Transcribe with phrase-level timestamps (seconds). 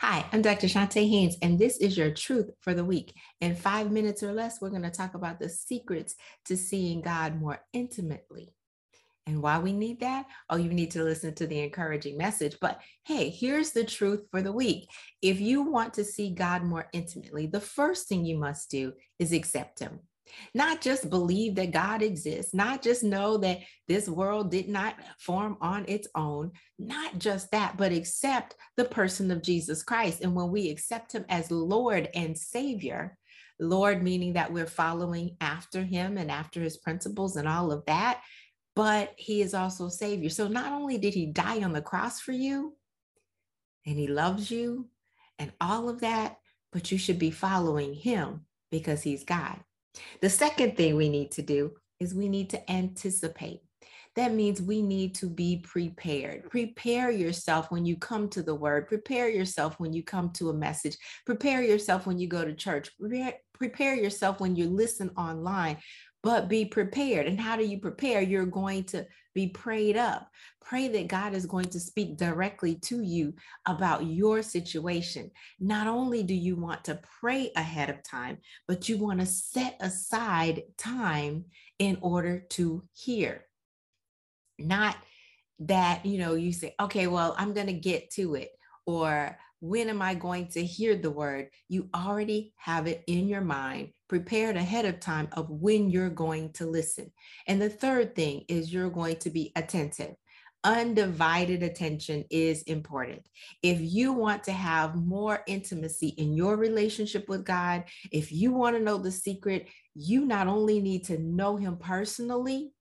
[0.00, 0.66] Hi, I'm Dr.
[0.66, 3.14] Shantae Haynes, and this is your truth for the week.
[3.40, 7.40] In five minutes or less, we're going to talk about the secrets to seeing God
[7.40, 8.54] more intimately.
[9.26, 10.26] And why we need that?
[10.50, 12.58] Oh, you need to listen to the encouraging message.
[12.60, 14.86] But hey, here's the truth for the week.
[15.22, 19.32] If you want to see God more intimately, the first thing you must do is
[19.32, 20.00] accept Him.
[20.54, 25.56] Not just believe that God exists, not just know that this world did not form
[25.60, 30.22] on its own, not just that, but accept the person of Jesus Christ.
[30.22, 33.18] And when we accept him as Lord and Savior,
[33.58, 38.22] Lord meaning that we're following after him and after his principles and all of that,
[38.74, 40.28] but he is also Savior.
[40.28, 42.76] So not only did he die on the cross for you,
[43.86, 44.88] and he loves you
[45.38, 46.38] and all of that,
[46.72, 49.58] but you should be following him because he's God.
[50.20, 53.60] The second thing we need to do is we need to anticipate.
[54.16, 56.48] That means we need to be prepared.
[56.50, 58.88] Prepare yourself when you come to the word.
[58.88, 60.96] Prepare yourself when you come to a message.
[61.26, 62.90] Prepare yourself when you go to church.
[63.52, 65.78] Prepare, yourself when you listen online
[66.22, 67.26] but be prepared.
[67.26, 68.20] And how do you prepare?
[68.20, 70.30] You're going to be prayed up.
[70.60, 73.34] Pray that God is going to speak directly to you
[73.66, 75.30] about your situation.
[75.60, 79.76] Not only do you want to pray ahead of time, but you want to set
[79.80, 81.44] aside time
[81.78, 83.44] in order to hear.
[84.58, 84.96] Not
[85.60, 88.50] that, you know, you say, okay, well, I'm going to get to it,
[88.86, 91.48] or when am I going to hear the word?
[91.68, 96.52] You already have it in your mind, prepared ahead of time of when you're going
[96.54, 97.10] to listen.
[97.46, 100.14] And the third thing is you're going to be attentive.
[100.64, 103.22] Undivided attention is important.
[103.62, 108.76] If you want to have more intimacy in your relationship with God, if you want
[108.76, 112.72] to know the secret, you not only need to know Him personally,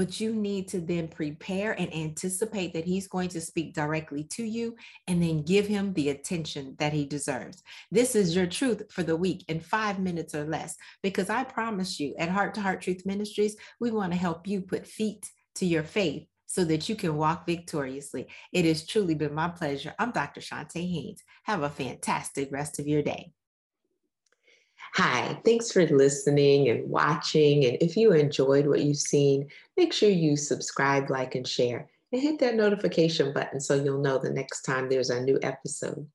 [0.00, 4.42] but you need to then prepare and anticipate that he's going to speak directly to
[4.42, 4.74] you
[5.06, 7.62] and then give him the attention that he deserves.
[7.90, 12.00] This is your truth for the week in five minutes or less, because I promise
[12.00, 15.66] you at Heart to Heart Truth Ministries, we want to help you put feet to
[15.66, 18.26] your faith so that you can walk victoriously.
[18.54, 19.94] It has truly been my pleasure.
[19.98, 20.40] I'm Dr.
[20.40, 21.22] Shantae Haynes.
[21.42, 23.32] Have a fantastic rest of your day.
[24.94, 27.64] Hi, thanks for listening and watching.
[27.64, 32.20] And if you enjoyed what you've seen, make sure you subscribe, like, and share, and
[32.20, 36.08] hit that notification button so you'll know the next time there's a new episode.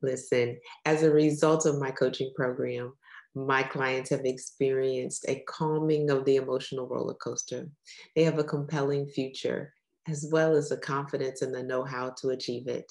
[0.00, 2.94] Listen, as a result of my coaching program,
[3.34, 7.68] my clients have experienced a calming of the emotional roller coaster.
[8.16, 9.74] They have a compelling future,
[10.08, 12.90] as well as the confidence and the know how to achieve it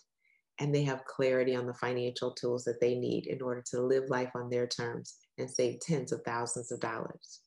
[0.60, 4.10] and they have clarity on the financial tools that they need in order to live
[4.10, 7.42] life on their terms and save tens of thousands of dollars.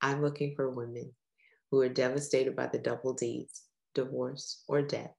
[0.00, 1.12] I'm looking for women
[1.70, 3.62] who are devastated by the double D's,
[3.94, 5.14] divorce, or death,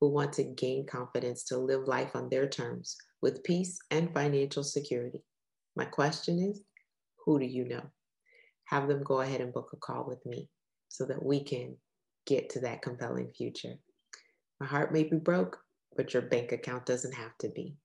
[0.00, 4.64] who want to gain confidence to live life on their terms with peace and financial
[4.64, 5.22] security.
[5.76, 6.62] My question is
[7.24, 7.82] who do you know?
[8.64, 10.48] Have them go ahead and book a call with me
[10.88, 11.76] so that we can
[12.26, 13.74] get to that compelling future.
[14.60, 15.58] My heart may be broke,
[16.00, 17.76] but your bank account doesn't have to be.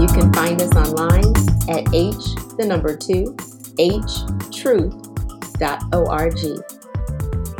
[0.00, 1.34] You can find us online
[1.68, 2.16] at h
[2.56, 3.36] the number 2
[3.78, 4.96] htruth.org.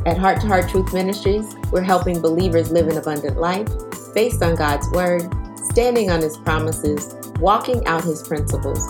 [0.07, 3.69] At Heart to Heart Truth Ministries, we're helping believers live an abundant life
[4.15, 5.31] based on God's word,
[5.73, 8.81] standing on his promises, walking out his principles,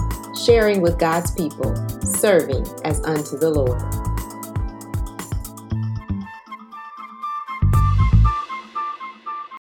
[0.45, 4.08] sharing with God's people, serving as unto the Lord.